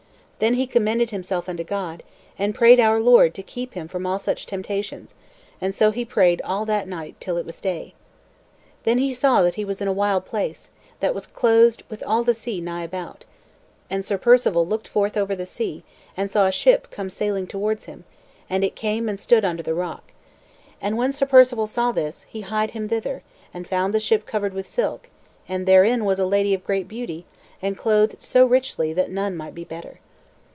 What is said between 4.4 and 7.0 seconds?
temptations; and so he prayed all that